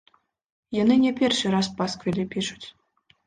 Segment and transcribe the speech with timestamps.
[0.77, 2.67] Яны не першы раз пасквілі пішуць.